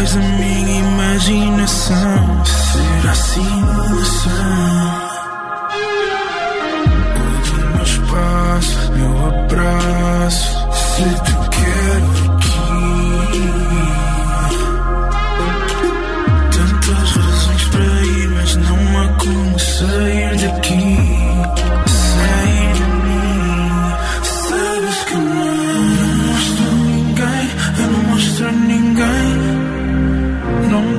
és 0.00 0.16
a 0.16 0.20
minha 0.20 0.78
imaginação. 0.80 2.44
Será 2.44 3.14
simulação? 3.14 4.30
O 7.52 7.74
meu 7.74 7.82
espaço, 7.84 8.92
meu 8.92 9.28
abraço. 9.28 10.50
Se 10.74 11.04
te 11.04 11.34
quero 11.56 12.08
aqui. 12.32 12.70
Tantas 16.56 17.10
razões 17.16 17.64
para 17.64 18.02
ir, 18.02 18.28
mas 18.30 18.56
não 18.56 18.80
há 19.00 19.08
como 19.18 19.58
sair 19.58 20.36
daqui. 20.36 21.79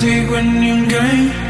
Não 0.02 0.10
digo 0.10 0.36
a 0.36 0.41
ninguém. 0.41 1.02
Sabes 1.22 1.41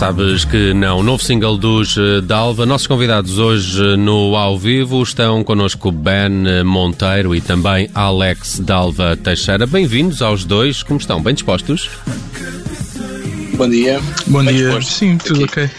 Sabes 0.00 0.46
que 0.46 0.72
não. 0.72 1.02
Novo 1.02 1.22
single 1.22 1.58
dos 1.58 1.94
eh, 1.98 2.22
Dalva. 2.22 2.64
Nossos 2.64 2.86
convidados 2.86 3.36
hoje 3.38 3.84
eh, 3.84 3.96
no 3.98 4.34
ao 4.34 4.58
vivo 4.58 5.02
estão 5.02 5.44
connosco 5.44 5.92
Ben 5.92 6.46
eh, 6.46 6.62
Monteiro 6.62 7.34
e 7.34 7.40
também 7.42 7.90
Alex 7.94 8.60
Dalva 8.60 9.14
Teixeira. 9.14 9.66
Bem-vindos 9.66 10.22
aos 10.22 10.42
dois. 10.42 10.82
Como 10.82 10.98
estão? 10.98 11.22
Bem 11.22 11.34
dispostos? 11.34 11.90
Bom 13.58 13.68
dia. 13.68 14.00
Bom 14.26 14.42
Bem 14.42 14.54
dia. 14.54 14.68
disposto. 14.68 14.90
Sim, 14.90 15.18
tudo 15.18 15.44
Aqui. 15.44 15.64
ok. 15.64 15.70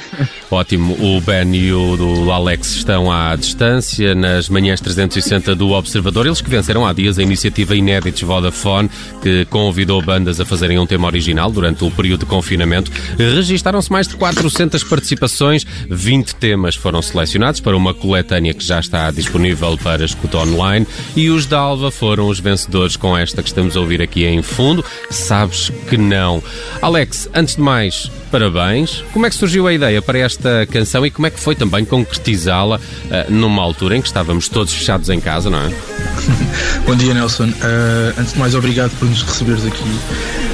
Ótimo. 0.52 0.98
O 1.00 1.22
Ben 1.22 1.56
e 1.56 1.72
o 1.72 2.30
Alex 2.30 2.76
estão 2.76 3.10
à 3.10 3.34
distância 3.38 4.14
nas 4.14 4.50
manhãs 4.50 4.82
360 4.82 5.56
do 5.56 5.72
Observador. 5.72 6.26
Eles 6.26 6.42
que 6.42 6.50
venceram 6.50 6.86
há 6.86 6.92
dias 6.92 7.18
a 7.18 7.24
iniciativa 7.24 7.74
Inéditos 7.74 8.22
Vodafone, 8.22 8.90
que 9.22 9.46
convidou 9.46 10.02
bandas 10.02 10.42
a 10.42 10.46
fazerem 10.46 10.78
um 10.78 10.86
tema 10.86 11.08
original 11.08 11.50
durante 11.50 11.86
o 11.86 11.90
período 11.90 12.22
de 12.22 12.26
confinamento. 12.26 12.92
Registaram-se 13.18 13.90
mais 13.90 14.10
de 14.10 14.18
400 14.18 14.84
participações, 14.84 15.66
20 15.90 16.36
temas 16.36 16.76
foram 16.76 17.02
selecionados 17.02 17.62
para 17.62 17.78
uma 17.78 17.94
coletânea 17.94 18.54
que 18.54 18.64
já 18.64 18.82
está 18.82 19.10
disponível 19.10 19.78
para 19.78 20.04
escuta 20.04 20.38
online 20.38 20.86
e 21.16 21.30
os 21.30 21.46
da 21.46 21.60
Alva 21.60 21.90
foram 21.92 22.28
os 22.28 22.42
vencedores 22.42 22.98
com 22.98 23.18
esta 23.18 23.42
que 23.42 23.48
estamos 23.48 23.78
a 23.78 23.80
ouvir 23.80 24.02
aqui 24.02 24.26
em 24.26 24.42
fundo. 24.42 24.84
Sabes 25.10 25.72
que 25.90 25.98
não. 25.98 26.44
Alex, 26.82 27.30
antes 27.34 27.56
de 27.56 27.62
mais, 27.62 28.12
parabéns. 28.32 29.04
Como 29.12 29.26
é 29.26 29.30
que 29.30 29.36
surgiu 29.36 29.68
a 29.68 29.74
ideia 29.74 30.02
para 30.02 30.18
esta 30.18 30.66
canção 30.72 31.06
e 31.06 31.12
como 31.12 31.28
é 31.28 31.30
que 31.30 31.40
foi 31.40 31.54
também 31.54 31.84
concretizá-la 31.84 32.80
eh, 33.10 33.28
numa 33.30 33.62
altura 33.62 33.98
em 33.98 34.02
que 34.02 34.08
estávamos 34.08 34.48
todos 34.48 34.74
fechados 34.74 35.10
em 35.10 35.20
casa, 35.20 35.50
não 35.50 35.60
é? 35.60 35.70
Bom 36.88 36.96
dia, 36.96 37.14
Nelson. 37.14 37.50
Uh, 37.50 38.20
antes 38.20 38.34
de 38.34 38.40
mais, 38.40 38.56
obrigado 38.56 38.92
por 38.98 39.08
nos 39.08 39.22
receberes 39.22 39.66
aqui. 39.66 39.84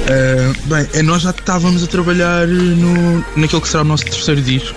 Uh, 0.08 0.68
bem, 0.68 0.88
eh, 0.94 1.02
nós 1.02 1.20
já 1.20 1.30
estávamos 1.30 1.84
a 1.84 1.86
trabalhar 1.86 2.46
no, 2.46 3.22
naquilo 3.36 3.60
que 3.60 3.68
será 3.68 3.82
o 3.82 3.84
nosso 3.84 4.06
terceiro 4.06 4.40
disco 4.40 4.74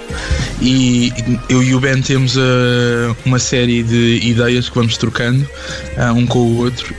e 0.62 1.10
eu 1.48 1.64
e 1.64 1.74
o 1.74 1.80
Ben 1.80 2.02
temos 2.02 2.36
uh, 2.36 3.16
uma 3.26 3.40
série 3.40 3.82
de 3.82 4.20
ideias 4.24 4.68
que 4.68 4.76
vamos 4.76 4.98
trocando 4.98 5.48
uh, 5.96 6.14
um 6.14 6.28
com 6.28 6.40
o 6.40 6.58
outro 6.58 6.94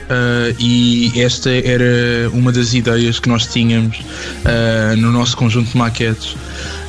e 0.59 1.11
esta 1.15 1.51
era 1.51 2.27
uma 2.31 2.51
das 2.51 2.73
ideias 2.73 3.19
que 3.19 3.29
nós 3.29 3.45
tínhamos 3.45 4.01
no 4.97 5.11
nosso 5.11 5.37
conjunto 5.37 5.71
de 5.71 5.77
maquetes. 5.77 6.35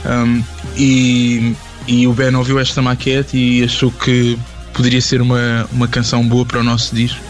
Um, 0.06 0.42
e, 0.76 1.54
e 1.86 2.06
o 2.06 2.12
Ben 2.12 2.34
ouviu 2.34 2.58
esta 2.58 2.80
maquete 2.82 3.36
e 3.36 3.64
achou 3.64 3.90
que 3.90 4.38
poderia 4.74 5.00
ser 5.00 5.22
uma, 5.22 5.66
uma 5.72 5.88
canção 5.88 6.26
boa 6.26 6.44
para 6.44 6.60
o 6.60 6.62
nosso 6.64 6.94
disco. 6.94 7.20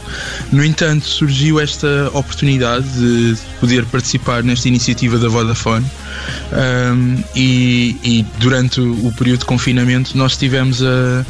No 0.53 0.65
entanto, 0.65 1.07
surgiu 1.07 1.61
esta 1.61 2.09
oportunidade 2.13 2.87
de 2.99 3.37
poder 3.61 3.85
participar 3.87 4.43
nesta 4.43 4.69
iniciativa 4.69 5.19
da 5.19 5.29
Vodafone 5.29 5.85
um, 6.53 7.23
e, 7.35 7.97
e 8.03 8.27
durante 8.39 8.81
o 8.81 9.13
período 9.19 9.41
de 9.41 9.45
confinamento 9.47 10.17
nós 10.17 10.33
estivemos 10.33 10.83
a, 10.83 11.25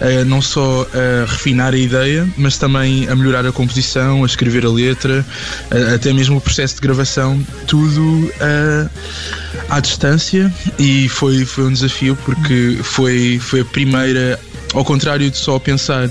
a 0.00 0.24
não 0.24 0.40
só 0.40 0.86
a 0.94 1.26
refinar 1.30 1.74
a 1.74 1.78
ideia, 1.78 2.26
mas 2.36 2.56
também 2.56 3.08
a 3.08 3.14
melhorar 3.14 3.46
a 3.46 3.52
composição, 3.52 4.22
a 4.22 4.26
escrever 4.26 4.64
a 4.64 4.70
letra, 4.70 5.24
a- 5.70 5.94
até 5.94 6.12
mesmo 6.12 6.36
o 6.38 6.40
processo 6.40 6.76
de 6.76 6.80
gravação, 6.80 7.38
tudo 7.66 8.32
a, 8.40 9.76
à 9.76 9.80
distância 9.80 10.52
e 10.78 11.08
foi, 11.08 11.44
foi 11.44 11.64
um 11.64 11.72
desafio 11.72 12.16
porque 12.24 12.78
foi, 12.82 13.38
foi 13.40 13.60
a 13.60 13.64
primeira 13.64 14.40
ao 14.74 14.84
contrário 14.84 15.30
de 15.30 15.36
só 15.36 15.58
pensar, 15.58 16.08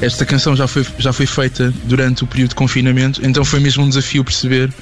esta 0.00 0.24
canção 0.24 0.56
já 0.56 0.66
foi, 0.66 0.84
já 0.98 1.12
foi 1.12 1.26
feita 1.26 1.72
durante 1.84 2.24
o 2.24 2.26
período 2.26 2.50
de 2.50 2.54
confinamento, 2.54 3.24
então 3.24 3.44
foi 3.44 3.60
mesmo 3.60 3.84
um 3.84 3.88
desafio 3.88 4.24
perceber 4.24 4.72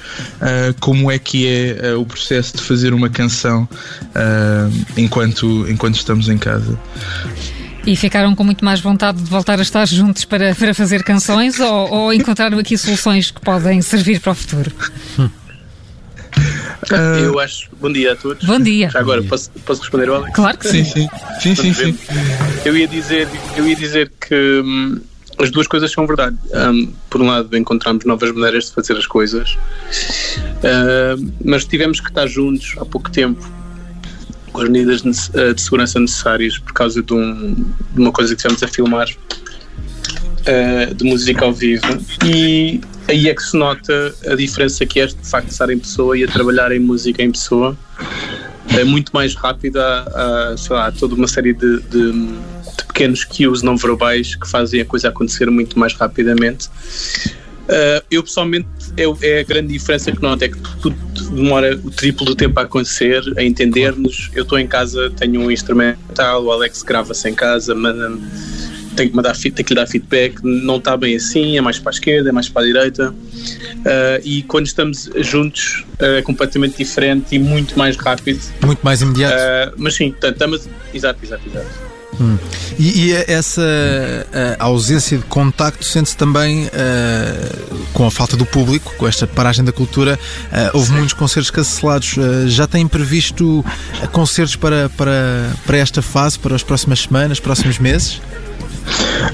ah, 0.41 0.73
como 0.79 1.11
é 1.11 1.19
que 1.19 1.47
é 1.47 1.91
ah, 1.91 1.97
o 1.97 2.05
processo 2.05 2.57
de 2.57 2.63
fazer 2.63 2.93
uma 2.93 3.09
canção 3.09 3.67
ah, 4.15 4.69
enquanto, 4.97 5.65
enquanto 5.69 5.95
estamos 5.95 6.29
em 6.29 6.37
casa. 6.37 6.77
E 7.85 7.95
ficaram 7.95 8.35
com 8.35 8.43
muito 8.43 8.63
mais 8.63 8.79
vontade 8.81 9.21
de 9.21 9.29
voltar 9.29 9.57
a 9.57 9.61
estar 9.61 9.85
juntos 9.87 10.25
para, 10.25 10.53
para 10.53 10.73
fazer 10.73 11.03
canções 11.03 11.59
ou, 11.59 11.91
ou 11.91 12.13
encontraram 12.13 12.59
aqui 12.59 12.77
soluções 12.77 13.31
que 13.31 13.39
podem 13.41 13.81
servir 13.81 14.19
para 14.19 14.31
o 14.31 14.35
futuro? 14.35 14.71
Ah, 16.91 17.19
Eu 17.19 17.39
acho. 17.39 17.69
Bom 17.79 17.91
dia 17.91 18.13
a 18.13 18.15
todos. 18.15 18.45
Bom 18.45 18.59
dia. 18.59 18.89
Já 18.89 18.99
agora, 18.99 19.21
posso, 19.23 19.49
posso 19.65 19.81
responder 19.81 20.09
ao 20.09 20.15
Alex? 20.17 20.33
Claro 20.35 20.57
que 20.57 20.67
sim. 20.67 20.83
sim, 20.83 21.07
sim, 21.41 21.55
sim, 21.55 21.73
sim. 21.73 21.97
Eu 22.65 22.75
ia 22.77 22.87
dizer, 22.87 23.27
eu 23.57 23.67
ia 23.67 23.75
dizer 23.75 24.11
que 24.27 24.61
hum, 24.63 24.99
as 25.37 25.51
duas 25.51 25.67
coisas 25.67 25.91
são 25.91 26.05
verdade. 26.07 26.37
Hum, 26.53 26.91
por 27.09 27.21
um 27.21 27.27
lado, 27.27 27.55
encontramos 27.57 28.05
novas 28.05 28.31
maneiras 28.31 28.65
de 28.65 28.71
fazer 28.73 28.93
as 28.97 29.05
coisas, 29.07 29.57
Hum, 30.63 31.31
mas 31.43 31.65
tivemos 31.65 31.99
que 31.99 32.09
estar 32.09 32.27
juntos 32.27 32.75
há 32.79 32.85
pouco 32.85 33.09
tempo 33.09 33.45
com 34.51 34.61
as 34.61 34.69
medidas 34.69 35.01
de, 35.03 35.11
eh, 35.39 35.53
de 35.53 35.61
segurança 35.61 35.99
necessárias 35.99 36.57
por 36.57 36.73
causa 36.73 37.01
de, 37.03 37.13
um- 37.13 37.53
de 37.53 37.99
uma 37.99 38.11
coisa 38.11 38.33
que 38.35 38.39
estivemos 38.41 38.63
a 38.63 38.67
filmar 38.67 39.07
eh, 40.45 40.93
de 40.93 41.03
música 41.05 41.45
ao 41.45 41.53
vivo 41.53 41.83
e 42.25 42.81
aí 43.09 43.27
é 43.27 43.33
que 43.33 43.41
se 43.41 43.57
nota 43.57 44.13
a 44.27 44.35
diferença 44.35 44.85
que 44.85 44.99
é 44.99 45.05
de 45.07 45.15
facto 45.23 45.49
estar 45.49 45.69
em 45.69 45.77
pessoa 45.79 46.17
e 46.17 46.23
a 46.23 46.27
trabalhar 46.27 46.71
em 46.71 46.79
música 46.79 47.21
em 47.23 47.31
pessoa 47.31 47.77
é 48.77 48.83
muito 48.83 49.11
mais 49.13 49.35
rápida 49.35 49.81
sei 50.57 50.75
lá, 50.75 50.87
há 50.87 50.91
toda 50.91 51.15
uma 51.15 51.27
série 51.27 51.53
de, 51.53 51.79
de- 51.81 52.11
de 52.11 52.83
pequenos 52.87 53.23
cues 53.23 53.61
não 53.61 53.75
verbais 53.75 54.35
que 54.35 54.47
fazem 54.47 54.81
a 54.81 54.85
coisa 54.85 55.09
acontecer 55.09 55.49
muito 55.49 55.77
mais 55.77 55.93
rapidamente 55.93 56.69
Uh, 57.69 58.01
eu 58.09 58.23
pessoalmente 58.23 58.67
é, 58.97 59.03
é 59.27 59.39
a 59.41 59.43
grande 59.43 59.71
diferença 59.71 60.11
que 60.11 60.19
noto 60.19 60.43
é 60.43 60.47
que 60.49 60.57
tudo 60.81 60.95
demora 61.29 61.79
o 61.83 61.91
triplo 61.91 62.25
do 62.25 62.33
tempo 62.33 62.59
a 62.59 62.63
acontecer, 62.63 63.21
a 63.37 63.43
entender-nos. 63.43 64.31
Eu 64.33 64.41
estou 64.41 64.57
em 64.57 64.65
casa, 64.65 65.11
tenho 65.11 65.39
um 65.39 65.51
instrumental, 65.51 66.45
o 66.45 66.51
Alex 66.51 66.81
grava-se 66.81 67.29
em 67.29 67.35
casa, 67.35 67.75
manda-me, 67.75 68.19
tenho 68.99 69.09
que, 69.09 69.15
mandar, 69.15 69.35
tenho 69.37 69.53
que 69.53 69.73
lhe 69.73 69.75
dar 69.75 69.87
feedback, 69.87 70.39
não 70.43 70.75
está 70.75 70.97
bem 70.97 71.15
assim, 71.15 71.57
é 71.57 71.61
mais 71.61 71.79
para 71.79 71.91
a 71.91 71.93
esquerda, 71.93 72.29
é 72.29 72.31
mais 72.33 72.49
para 72.49 72.63
a 72.63 72.65
direita. 72.65 73.09
Uh, 73.11 74.21
e 74.23 74.43
quando 74.43 74.67
estamos 74.67 75.09
juntos 75.17 75.85
uh, 76.01 76.17
é 76.17 76.21
completamente 76.21 76.77
diferente 76.77 77.33
e 77.35 77.39
muito 77.39 77.77
mais 77.77 77.95
rápido. 77.95 78.41
Muito 78.65 78.81
mais 78.83 79.01
imediato. 79.01 79.35
Uh, 79.35 79.75
mas 79.77 79.95
sim, 79.95 80.11
portanto, 80.11 80.33
estamos. 80.33 80.69
Exato, 80.93 81.19
exato, 81.23 81.43
exato. 81.47 81.89
E, 82.77 83.11
e 83.11 83.13
essa 83.13 83.61
eh, 83.61 84.55
ausência 84.59 85.17
de 85.17 85.23
contacto 85.23 85.85
sente-se 85.85 86.17
também 86.17 86.69
eh, 86.73 87.49
com 87.93 88.05
a 88.05 88.11
falta 88.11 88.35
do 88.35 88.45
público, 88.45 88.93
com 88.97 89.07
esta 89.07 89.25
paragem 89.25 89.63
da 89.63 89.71
cultura. 89.71 90.19
eh, 90.51 90.71
houve 90.73 90.91
muitos 90.91 91.13
concertos 91.13 91.49
cancelados. 91.49 92.17
Eh, 92.17 92.47
já 92.49 92.67
têm 92.67 92.87
previsto 92.87 93.63
eh, 94.01 94.07
concertos 94.07 94.57
para, 94.57 94.89
para, 94.89 95.49
para 95.65 95.77
esta 95.77 96.01
fase, 96.01 96.37
para 96.37 96.55
as 96.55 96.63
próximas 96.63 96.99
semanas, 96.99 97.39
próximos 97.39 97.79
meses? 97.79 98.21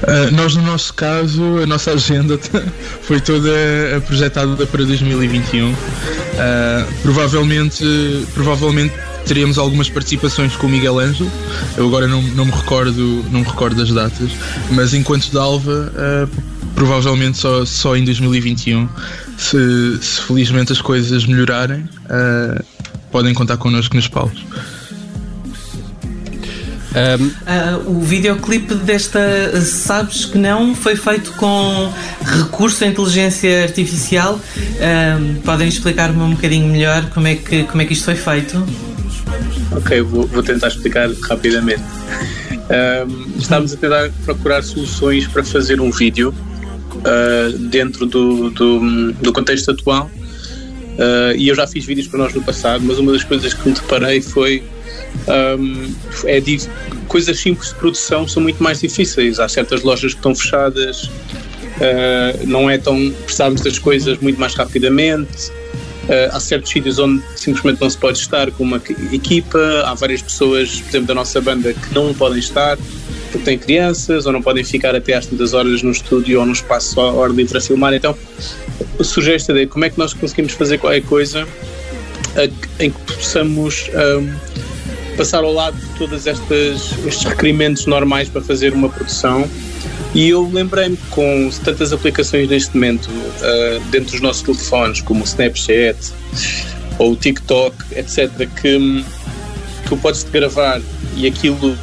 Uh, 0.02 0.34
nós, 0.34 0.54
no 0.54 0.62
nosso 0.62 0.92
caso, 0.94 1.58
a 1.62 1.66
nossa 1.66 1.92
agenda 1.92 2.38
foi 3.02 3.20
toda 3.20 3.50
projetada 4.06 4.66
para 4.66 4.84
2021. 4.84 5.70
Uh, 5.70 5.76
provavelmente, 7.02 7.84
provavelmente 8.34 8.94
teremos 9.24 9.58
algumas 9.58 9.88
participações 9.88 10.54
com 10.56 10.66
o 10.66 10.70
Miguel 10.70 10.98
Ângelo. 10.98 11.30
Eu 11.76 11.86
agora 11.86 12.06
não, 12.06 12.22
não, 12.22 12.44
me, 12.44 12.52
recordo, 12.52 13.24
não 13.30 13.40
me 13.40 13.46
recordo 13.46 13.76
das 13.76 13.92
datas, 13.92 14.30
mas 14.70 14.94
enquanto 14.94 15.30
Dalva, 15.32 15.92
uh, 15.92 16.42
provavelmente 16.74 17.38
só, 17.38 17.64
só 17.64 17.96
em 17.96 18.04
2021, 18.04 18.88
se, 19.36 19.98
se 20.00 20.20
felizmente 20.22 20.72
as 20.72 20.80
coisas 20.80 21.26
melhorarem, 21.26 21.88
podem 23.10 23.32
contar 23.32 23.56
connosco 23.56 23.96
nos 23.96 24.08
palcos. 24.08 24.44
Um... 26.96 27.26
Uh, 27.26 27.98
o 27.98 28.00
videoclipe 28.00 28.74
desta 28.74 29.20
Sabes 29.60 30.24
que 30.24 30.38
não 30.38 30.74
foi 30.74 30.96
feito 30.96 31.30
com 31.32 31.92
recurso 32.24 32.84
à 32.84 32.86
inteligência 32.86 33.64
artificial. 33.64 34.36
Uh, 34.36 35.40
podem 35.42 35.68
explicar-me 35.68 36.22
um 36.22 36.30
bocadinho 36.30 36.66
melhor 36.66 37.10
como 37.10 37.28
é 37.28 37.34
que, 37.34 37.64
como 37.64 37.82
é 37.82 37.84
que 37.84 37.92
isto 37.92 38.06
foi 38.06 38.16
feito? 38.16 38.66
Ok, 39.72 40.00
vou, 40.00 40.26
vou 40.26 40.42
tentar 40.42 40.68
explicar 40.68 41.10
rapidamente. 41.28 41.82
Uh, 41.82 43.38
estávamos 43.38 43.74
a 43.74 43.76
tentar 43.76 44.10
procurar 44.24 44.62
soluções 44.62 45.26
para 45.26 45.44
fazer 45.44 45.80
um 45.80 45.90
vídeo 45.90 46.34
uh, 46.96 47.58
dentro 47.58 48.06
do, 48.06 48.50
do, 48.50 49.12
do, 49.12 49.32
contexto 49.32 49.70
atual. 49.70 50.10
Uh, 50.98 51.36
e 51.36 51.48
eu 51.48 51.54
já 51.54 51.66
fiz 51.66 51.84
vídeos 51.84 52.08
para 52.08 52.20
nós 52.20 52.32
no 52.32 52.42
passado, 52.42 52.82
mas 52.84 52.98
uma 52.98 53.12
das 53.12 53.22
coisas 53.22 53.52
que 53.52 53.68
me 53.68 53.74
deparei 53.74 54.22
foi 54.22 54.64
um, 55.58 55.94
é 56.24 56.40
coisas 57.08 57.38
simples 57.38 57.70
de 57.70 57.74
produção 57.76 58.26
são 58.26 58.42
muito 58.42 58.62
mais 58.62 58.80
difíceis. 58.80 59.38
Há 59.38 59.48
certas 59.48 59.82
lojas 59.82 60.12
que 60.12 60.18
estão 60.18 60.34
fechadas, 60.34 61.04
uh, 61.04 62.46
não 62.46 62.68
é 62.70 62.78
tão 62.78 63.10
precisamos 63.24 63.60
das 63.60 63.78
coisas 63.78 64.18
muito 64.18 64.38
mais 64.38 64.54
rapidamente. 64.54 65.50
Uh, 66.04 66.30
há 66.30 66.38
certos 66.38 66.70
sítios 66.70 67.00
onde 67.00 67.20
simplesmente 67.34 67.80
não 67.80 67.90
se 67.90 67.98
pode 67.98 68.18
estar 68.18 68.50
com 68.52 68.62
uma 68.62 68.80
equipa. 69.12 69.82
Há 69.84 69.94
várias 69.94 70.22
pessoas, 70.22 70.80
por 70.80 70.90
exemplo, 70.90 71.08
da 71.08 71.14
nossa 71.14 71.40
banda 71.40 71.72
que 71.74 71.94
não 71.94 72.14
podem 72.14 72.38
estar 72.38 72.78
porque 73.32 73.44
têm 73.44 73.58
crianças 73.58 74.24
ou 74.24 74.32
não 74.32 74.40
podem 74.40 74.62
ficar 74.62 74.94
até 74.94 75.14
às 75.14 75.26
tantas 75.26 75.52
horas 75.52 75.82
no 75.82 75.90
estúdio 75.90 76.38
ou 76.38 76.46
no 76.46 76.52
espaço 76.52 77.00
à 77.00 77.12
hora 77.12 77.32
livre 77.32 77.58
a 77.58 77.60
filmar. 77.60 77.92
Então 77.92 78.16
surge 79.00 79.34
esta 79.34 79.50
ideia: 79.50 79.66
como 79.66 79.84
é 79.84 79.90
que 79.90 79.98
nós 79.98 80.14
conseguimos 80.14 80.52
fazer 80.52 80.78
qualquer 80.78 81.02
coisa 81.02 81.46
em 82.78 82.90
que 82.90 83.14
possamos. 83.14 83.90
Um, 83.94 84.55
passar 85.16 85.42
ao 85.42 85.52
lado 85.52 85.76
de 85.76 85.86
todos 85.98 86.26
estes 86.26 87.24
requerimentos 87.24 87.86
normais 87.86 88.28
para 88.28 88.42
fazer 88.42 88.72
uma 88.72 88.88
produção. 88.88 89.48
E 90.14 90.28
eu 90.28 90.48
lembrei-me 90.50 90.96
com 91.10 91.50
tantas 91.64 91.92
aplicações 91.92 92.48
neste 92.48 92.74
momento 92.74 93.06
uh, 93.06 93.80
dentro 93.90 94.12
dos 94.12 94.20
nossos 94.20 94.42
telefones, 94.42 95.00
como 95.00 95.22
o 95.22 95.24
Snapchat 95.24 96.12
ou 96.98 97.12
o 97.12 97.16
TikTok, 97.16 97.76
etc., 97.94 98.48
que 98.60 99.04
tu 99.88 99.96
podes 99.98 100.24
te 100.24 100.30
gravar 100.30 100.80
e 101.16 101.26
aquilo 101.26 101.70
uh, 101.70 101.76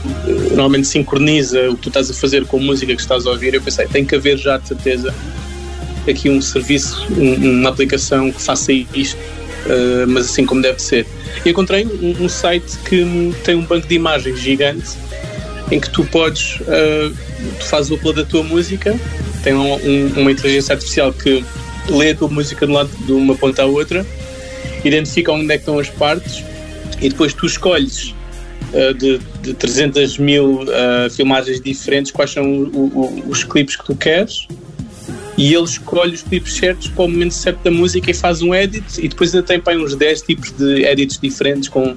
normalmente 0.50 0.88
sincroniza 0.88 1.70
o 1.70 1.76
que 1.76 1.84
tu 1.84 1.90
estás 1.90 2.10
a 2.10 2.14
fazer 2.14 2.46
com 2.46 2.58
a 2.58 2.62
música 2.62 2.96
que 2.96 3.02
estás 3.02 3.26
a 3.26 3.32
ouvir. 3.32 3.54
Eu 3.54 3.62
pensei, 3.62 3.88
tem 3.88 4.06
que 4.06 4.16
haver 4.16 4.38
já 4.38 4.58
de 4.58 4.68
certeza 4.68 5.14
aqui 6.10 6.30
um 6.30 6.42
serviço, 6.42 7.06
um, 7.12 7.60
uma 7.60 7.70
aplicação 7.70 8.32
que 8.32 8.42
faça 8.42 8.72
isto, 8.72 9.18
uh, 9.66 10.08
mas 10.08 10.26
assim 10.26 10.46
como 10.46 10.62
deve 10.62 10.82
ser. 10.82 11.06
Encontrei 11.46 11.86
um, 11.86 12.24
um, 12.24 12.30
site 12.30 12.78
que 12.86 13.34
tem 13.44 13.56
um 13.56 13.64
banco 13.64 13.88
de 13.88 13.96
imagens 13.96 14.40
gigante 14.40 14.92
em 15.72 15.80
que 15.80 15.90
tu 15.90 16.04
podes, 16.06 16.60
uh, 16.62 17.16
tu 17.60 17.66
fazes 17.66 17.92
o 17.92 17.96
upload 17.96 18.22
da 18.22 18.28
tua 18.28 18.44
música, 18.44 18.96
tem 19.44 19.54
um, 19.54 19.76
uma 20.18 20.32
inteligência 20.32 20.74
artificial 20.74 21.12
que 21.12 21.44
lê 21.90 22.12
a 22.12 22.16
tua 22.16 22.30
música 22.30 22.66
de, 22.66 22.72
lado, 22.72 22.90
de 23.06 23.12
uma 23.12 23.36
ponta 23.36 23.64
à 23.64 23.66
outra, 23.66 24.06
identifica 24.84 25.32
onde 25.32 25.52
é 25.54 25.58
que 25.58 25.62
estão 25.62 25.80
as 25.80 25.90
partes 25.90 26.44
e 27.02 27.10
depois 27.10 27.34
tu 27.34 27.46
escolhes 27.46 28.14
uh, 28.74 28.94
de, 28.94 29.20
de 29.42 29.54
300 29.54 30.18
mil 30.18 30.62
uh, 30.62 31.10
filmagens 31.10 31.60
diferentes 31.60 32.12
quais 32.12 32.32
são 32.32 32.44
o, 32.44 32.68
o, 32.78 33.24
os 33.28 33.44
clipes 33.44 33.76
que 33.76 33.86
tu 33.86 33.96
queres 33.96 34.48
e 35.38 35.54
ele 35.54 35.64
escolhe 35.64 36.14
os 36.14 36.22
clipes 36.22 36.54
certos 36.54 36.88
para 36.88 37.06
o 37.06 37.08
momento 37.08 37.34
certo 37.34 37.64
da 37.64 37.72
música 37.72 38.12
e 38.12 38.14
faz 38.14 38.42
um 38.42 38.54
edit 38.54 38.86
e 39.00 39.08
depois 39.08 39.34
ainda 39.34 39.46
tem 39.46 39.60
para 39.60 39.78
uns 39.78 39.96
10 39.96 40.22
tipos 40.22 40.52
de 40.52 40.84
edits 40.84 41.20
diferentes 41.20 41.70
com, 41.70 41.96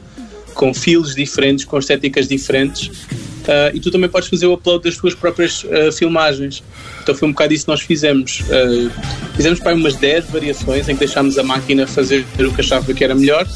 com 0.54 0.72
fios 0.72 1.14
diferentes, 1.14 1.64
com 1.64 1.78
estéticas 1.78 2.28
diferentes. 2.28 2.88
Uh, 3.46 3.70
e 3.74 3.78
tu 3.78 3.92
também 3.92 4.10
podes 4.10 4.28
fazer 4.28 4.46
o 4.46 4.54
upload 4.54 4.82
das 4.82 4.96
tuas 4.96 5.14
próprias 5.14 5.62
uh, 5.64 5.92
filmagens. 5.92 6.64
Então 7.00 7.14
foi 7.14 7.28
um 7.28 7.30
bocado 7.30 7.54
isso 7.54 7.66
que 7.66 7.70
nós 7.70 7.80
fizemos. 7.80 8.40
Uh, 8.40 8.90
fizemos 9.36 9.60
para 9.60 9.74
umas 9.74 9.94
10 9.94 10.30
variações 10.30 10.88
em 10.88 10.94
que 10.94 11.00
deixámos 11.00 11.38
a 11.38 11.44
máquina 11.44 11.86
fazer 11.86 12.24
o 12.40 12.52
que 12.52 12.60
achava 12.60 12.92
que 12.92 13.04
era 13.04 13.14
melhor. 13.14 13.46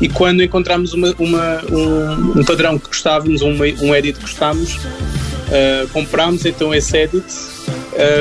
E 0.00 0.08
quando 0.08 0.42
encontramos 0.42 0.92
uma, 0.92 1.14
uma 1.18 1.64
um, 1.72 2.40
um, 2.40 2.44
padrão 2.44 2.78
que 2.78 2.88
gostávamos, 2.88 3.40
um, 3.40 3.56
um 3.80 3.94
edit 3.94 4.16
que 4.18 4.20
gostávamos, 4.20 4.78
comprámos 5.92 6.44
então 6.44 6.72
esse 6.74 6.96
edit. 6.96 7.24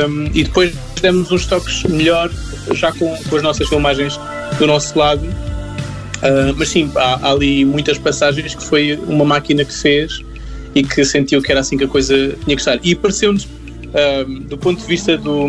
Um, 0.07 0.31
e 0.33 0.43
depois 0.43 0.73
demos 1.01 1.31
uns 1.31 1.45
toques 1.45 1.83
melhor 1.83 2.29
já 2.73 2.91
com, 2.91 3.15
com 3.29 3.35
as 3.35 3.43
nossas 3.43 3.67
filmagens 3.67 4.19
do 4.57 4.67
nosso 4.67 4.97
lado. 4.97 5.21
Uh, 5.23 6.53
mas 6.57 6.69
sim, 6.69 6.91
há, 6.95 7.27
há, 7.27 7.31
ali 7.31 7.63
muitas 7.63 7.97
passagens 7.97 8.55
que 8.55 8.63
foi 8.63 8.99
uma 9.07 9.23
máquina 9.23 9.63
que 9.63 9.73
fez 9.73 10.21
e 10.73 10.83
que 10.83 11.05
sentiu 11.05 11.41
que 11.41 11.51
era 11.51 11.61
assim 11.61 11.77
que 11.77 11.83
a 11.83 11.87
coisa 11.87 12.15
tinha 12.43 12.55
que 12.55 12.61
estar. 12.61 12.79
E 12.83 12.95
pareceu-nos, 12.95 13.45
uh, 13.45 14.25
do 14.47 14.57
ponto 14.57 14.81
de 14.81 14.87
vista 14.87 15.17
do, 15.17 15.47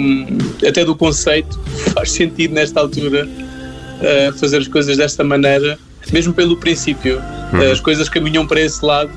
até 0.66 0.84
do 0.84 0.94
conceito, 0.94 1.58
faz 1.94 2.10
sentido 2.10 2.54
nesta 2.54 2.80
altura 2.80 3.26
uh, 3.26 4.38
fazer 4.38 4.58
as 4.58 4.68
coisas 4.68 4.96
desta 4.96 5.24
maneira, 5.24 5.78
mesmo 6.12 6.32
pelo 6.32 6.56
princípio. 6.56 7.20
Uhum. 7.52 7.72
As 7.72 7.80
coisas 7.80 8.08
caminham 8.08 8.46
para 8.46 8.60
esse 8.60 8.84
lado 8.84 9.10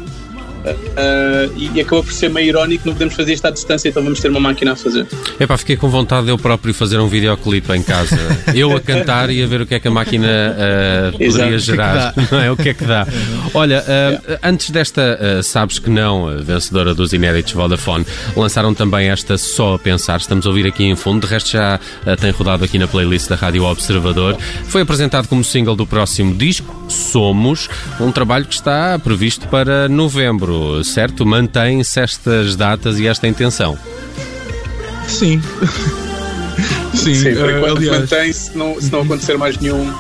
Uh, 0.62 1.52
e, 1.58 1.72
e 1.76 1.82
acabou 1.82 2.04
por 2.04 2.14
ser 2.14 2.30
meio 2.30 2.50
irónico, 2.50 2.86
não 2.86 2.94
podemos 2.94 3.16
fazer 3.16 3.34
isto 3.34 3.46
à 3.46 3.50
distância, 3.50 3.90
então 3.90 4.04
vamos 4.04 4.20
ter 4.20 4.30
uma 4.30 4.40
máquina 4.40 4.74
a 4.74 4.76
fazer. 4.76 5.08
É 5.40 5.48
pá, 5.48 5.58
fiquei 5.58 5.76
com 5.76 5.90
vontade 5.90 6.26
de 6.26 6.32
eu 6.32 6.38
próprio 6.38 6.74
fazer 6.74 7.00
um 7.00 7.08
videoclipe 7.08 7.72
em 7.74 7.82
casa. 7.82 8.18
eu 8.54 8.76
a 8.76 8.80
cantar 8.80 9.30
e 9.30 9.44
a 9.44 9.48
ver 9.48 9.62
o 9.62 9.66
que 9.66 9.76
é 9.76 9.80
que 9.80 9.88
a 9.88 9.92
máquina 9.92 10.28
uh, 10.28 11.18
poderia 11.18 11.58
gerar. 11.58 12.14
Não 12.32 12.40
é? 12.40 12.52
O 12.52 12.56
que 12.56 12.70
é 12.70 12.74
que 12.74 12.86
dá? 12.86 13.08
Olha, 13.54 13.84
uh, 13.84 14.38
antes 14.44 14.70
desta, 14.70 15.42
sabes 15.44 15.80
que 15.80 15.90
não, 15.90 16.38
vencedora 16.44 16.94
dos 16.94 17.14
inéditos 17.14 17.54
Vodafone, 17.54 18.06
lançaram 18.36 18.74
também 18.74 19.10
esta 19.10 19.38
Só 19.38 19.76
a 19.76 19.80
Pensar. 19.80 20.18
Estamos 20.18 20.46
a 20.46 20.50
ouvir 20.50 20.66
aqui 20.66 20.84
em 20.86 20.96
fundo, 20.96 21.26
de 21.26 21.34
resto 21.34 21.52
já 21.52 21.80
tem 22.20 22.32
rodado 22.32 22.64
aqui 22.64 22.78
na 22.78 22.88
playlist 22.88 23.30
da 23.30 23.36
Rádio 23.36 23.64
Observador. 23.64 24.38
Foi 24.66 24.82
apresentado 24.82 25.28
como 25.28 25.44
single 25.44 25.76
do 25.76 25.88
próximo 25.88 26.36
disco, 26.36 26.86
Somos, 26.88 27.70
um 28.00 28.12
trabalho 28.12 28.46
que 28.46 28.54
está 28.54 29.00
previsto 29.00 29.48
para 29.48 29.90
novembro 29.90 30.51
certo? 30.84 31.26
Mantém-se 31.26 32.00
estas 32.00 32.56
datas 32.56 33.00
e 33.00 33.08
esta 33.08 33.28
intenção? 33.28 33.78
Sim. 35.08 35.42
Sim, 36.94 37.16
Sim 37.16 37.34
uh, 37.34 37.66
aliás... 37.66 38.02
mantém-se, 38.02 38.52
se 38.52 38.58
não, 38.58 38.80
se 38.80 38.92
não 38.92 39.02
acontecer 39.02 39.38
mais 39.38 39.58
nenhum, 39.58 39.92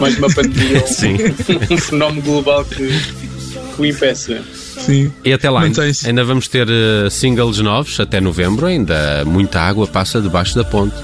mais 0.00 0.16
uma 0.16 0.28
pandemia 0.28 0.82
um, 1.70 1.74
um 1.74 1.78
fenómeno 1.78 2.22
global 2.22 2.64
que, 2.64 2.86
que 2.86 3.80
o 3.80 3.84
impeça. 3.84 4.42
Sim. 4.80 5.12
E 5.24 5.32
até 5.32 5.50
lá, 5.50 5.62
ainda 6.04 6.24
vamos 6.24 6.48
ter 6.48 6.66
uh, 6.68 7.10
singles 7.10 7.58
novos 7.58 7.98
até 7.98 8.20
novembro, 8.20 8.66
ainda 8.66 9.24
muita 9.24 9.60
água 9.60 9.86
passa 9.86 10.20
debaixo 10.20 10.54
da 10.54 10.64
ponte. 10.64 10.94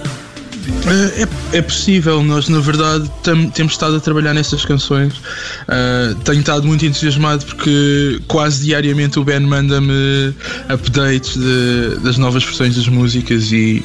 É, 0.87 1.59
é 1.59 1.63
possível, 1.63 2.23
nós 2.23 2.49
na 2.49 2.59
verdade 2.59 3.11
tam, 3.23 3.49
temos 3.51 3.73
estado 3.73 3.97
a 3.97 4.01
trabalhar 4.01 4.35
nessas 4.35 4.65
canções. 4.65 5.15
Uh, 5.15 6.15
tenho 6.25 6.41
estado 6.41 6.67
muito 6.67 6.85
entusiasmado 6.85 7.45
porque 7.45 8.21
quase 8.27 8.65
diariamente 8.65 9.19
o 9.19 9.25
Ben 9.25 9.41
manda-me 9.41 10.35
updates 10.69 11.37
de, 11.37 11.97
das 12.03 12.19
novas 12.19 12.45
versões 12.45 12.77
das 12.77 12.89
músicas 12.89 13.53
e, 13.53 13.85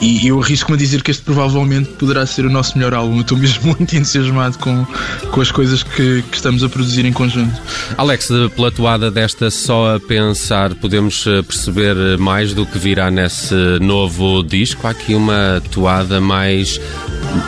e 0.00 0.26
eu 0.26 0.40
arrisco-me 0.40 0.76
a 0.76 0.78
dizer 0.78 1.02
que 1.02 1.10
este 1.10 1.22
provavelmente 1.22 1.90
poderá 1.90 2.24
ser 2.26 2.46
o 2.46 2.50
nosso 2.50 2.76
melhor 2.76 2.94
álbum. 2.94 3.20
Estou 3.20 3.36
mesmo 3.36 3.66
muito 3.76 3.96
entusiasmado 3.96 4.58
com, 4.58 4.86
com 5.30 5.40
as 5.40 5.50
coisas 5.50 5.82
que, 5.82 6.22
que 6.22 6.36
estamos 6.36 6.62
a 6.62 6.68
produzir 6.68 7.04
em 7.04 7.12
conjunto. 7.12 7.60
Alex, 7.96 8.28
pela 8.54 8.70
toada 8.70 9.10
desta 9.10 9.50
só 9.50 9.96
a 9.96 10.00
pensar, 10.00 10.74
podemos 10.74 11.26
eh, 11.26 11.42
perceber 11.42 12.18
mais 12.18 12.54
do 12.54 12.64
que 12.64 12.78
virá 12.78 13.10
nesse 13.10 13.54
novo 13.80 14.42
disco? 14.42 14.86
Há 14.86 14.90
aqui 14.90 15.14
uma 15.14 15.62
toada 15.70 16.19
mais 16.20 16.80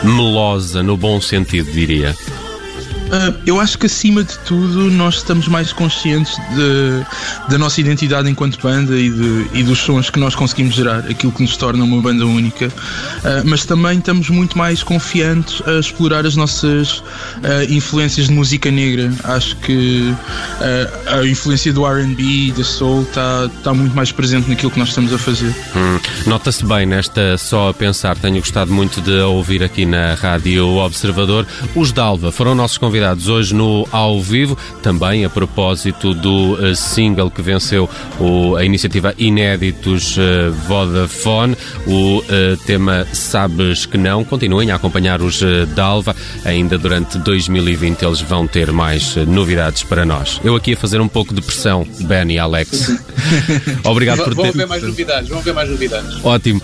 melosa, 0.03 0.83
no 0.83 0.97
bom 0.97 1.21
sentido, 1.21 1.71
diria. 1.71 2.15
Uh, 3.13 3.39
eu 3.45 3.61
acho 3.61 3.77
que 3.77 3.85
acima 3.85 4.25
de 4.25 4.39
tudo 4.39 4.91
nós 4.91 5.17
estamos 5.17 5.47
mais 5.47 5.71
conscientes 5.71 6.35
de, 6.55 7.51
da 7.51 7.59
nossa 7.59 7.79
identidade 7.79 8.31
enquanto 8.31 8.59
banda 8.63 8.99
e, 8.99 9.11
de, 9.11 9.47
e, 9.53 9.63
dos 9.63 9.81
sons 9.81 10.09
que 10.09 10.19
nós 10.19 10.35
conseguimos 10.35 10.75
gerar, 10.75 11.01
aquilo 11.01 11.31
que 11.31 11.43
nos 11.43 11.55
torna 11.59 11.85
uma 11.85 12.01
banda 12.01 12.25
única, 12.25 12.69
uh, 12.69 12.73
mas 13.45 13.67
também 13.67 13.99
estamos 13.99 14.31
muito 14.31 14.57
mais 14.57 14.83
confiantes 14.83 15.61
a 15.69 15.79
explorar 15.79 16.25
as 16.25 16.37
nossas 16.37 17.01
uh, 17.01 17.03
influências 17.69 18.29
de 18.29 18.33
música 18.33 18.71
negra. 18.71 19.13
Acho 19.25 19.57
que 19.57 20.15
a 21.07 21.27
influência 21.27 21.73
do 21.73 21.85
RB 21.85 22.23
e 22.23 22.53
da 22.53 22.65
soul 22.65 23.03
está 23.03 23.51
tá 23.63 23.75
muito 23.75 23.95
mais 23.95 24.11
presente 24.11 24.49
naquilo 24.49 24.71
que 24.71 24.79
nós 24.79 24.89
estamos 24.89 25.13
a 25.13 25.19
fazer. 25.19 25.55
Hum, 25.77 26.01
Nota-se 26.27 26.65
bem 26.65 26.87
nesta 26.87 27.37
só 27.37 27.69
a 27.69 27.75
pensar, 27.75 28.17
tenho 28.17 28.39
gostado 28.39 28.73
muito 28.73 29.03
de 29.03 29.19
ouvir 29.21 29.63
aqui 29.63 29.85
na 29.85 30.15
Rádio 30.15 30.67
Observador. 30.77 31.47
Os 31.75 31.93
Dalva 31.93 32.33
foram 32.33 32.55
nossos 32.55 32.79
convidados 32.79 33.02
novidades 33.03 33.27
hoje 33.27 33.55
no 33.55 33.87
Ao 33.91 34.23
Vivo, 34.23 34.57
também 34.81 35.25
a 35.25 35.31
propósito 35.31 36.15
do 36.15 36.55
uh, 36.55 36.77
single 36.77 37.31
que 37.31 37.43
venceu 37.43 37.91
o, 38.21 38.55
a 38.55 38.65
iniciativa 38.65 39.13
Inéditos 39.19 40.17
uh, 40.17 40.53
Vodafone, 40.69 41.57
o 41.85 42.19
uh, 42.19 42.57
tema 42.65 43.05
Sabes 43.13 43.87
que 43.87 43.99
Não. 43.99 44.25
Continuem 44.25 44.71
a 44.71 44.77
acompanhar 44.77 45.21
os 45.21 45.43
Dalva, 45.75 46.15
ainda 46.45 46.79
durante 46.79 47.19
2020 47.19 48.03
eles 48.05 48.21
vão 48.21 48.47
ter 48.47 48.71
mais 48.71 49.17
novidades 49.17 49.83
para 49.83 50.05
nós. 50.05 50.41
Eu 50.45 50.55
aqui 50.55 50.75
a 50.75 50.77
fazer 50.77 51.01
um 51.01 51.09
pouco 51.09 51.35
de 51.35 51.43
pressão, 51.43 51.85
Ben 52.03 52.31
e 52.31 52.39
Alex. 52.39 52.97
obrigado 53.83 54.23
por 54.23 54.35
Vão 54.35 54.45
ter... 54.45 54.51
haver 54.51 54.67
mais 54.69 54.83
novidades, 54.83 55.29
vão 55.29 55.39
haver 55.41 55.55
mais 55.55 55.69
novidades. 55.69 56.25
Ótimo. 56.25 56.63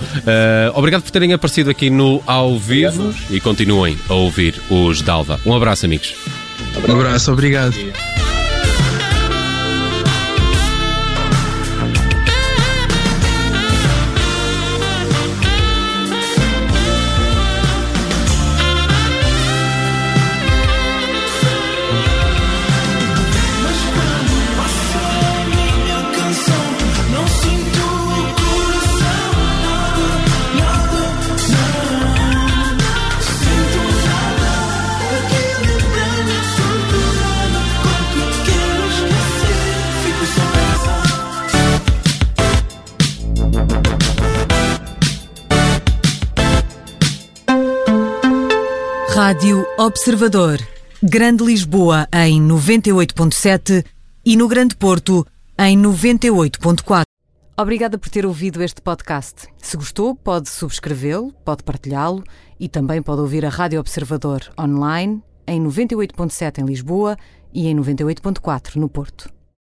obrigado 0.75 1.03
por 1.03 1.11
terem 1.11 1.33
aparecido 1.33 1.71
aqui 1.71 1.91
no 1.91 2.23
Ao 2.27 2.57
Vivo 2.59 3.09
Obrigado. 3.09 3.35
e 3.35 3.41
continuem 3.41 3.99
a 4.09 4.15
ouvir 4.15 4.55
os 4.71 5.03
Dalva. 5.03 5.41
Um 5.45 5.55
abraço, 5.55 5.85
amigos. 5.85 6.15
Um 6.87 6.93
abraço, 6.93 7.33
obrigado. 7.33 7.75
Rádio 49.15 49.67
Observador. 49.79 50.59
Grande 51.03 51.43
Lisboa 51.43 52.07
em 52.13 52.41
98.7 52.41 53.85
e 54.25 54.37
no 54.37 54.47
Grande 54.47 54.77
Porto 54.77 55.27
em 55.59 55.77
98.4. 55.81 57.03
Obrigada 57.59 57.99
por 57.99 58.09
ter 58.11 58.27
ouvido 58.27 58.63
este 58.63 58.81
podcast. 58.81 59.49
Se 59.57 59.77
gostou, 59.77 60.15
pode 60.15 60.49
subscrevê-lo, 60.51 61.33
pode 61.45 61.65
partilhá-lo 61.65 62.23
e 62.61 62.69
também 62.69 63.03
pode 63.03 63.21
ouvir 63.21 63.45
a 63.45 63.49
Rádio 63.49 63.81
Observador 63.81 64.43
online 64.61 65.23
em 65.47 65.61
98.7 65.61 66.59
em 66.59 66.67
Lisboa 66.67 67.17
e 67.53 67.67
em 67.67 67.75
98.4 67.77 68.77
no 68.77 68.89
Porto. 68.89 69.38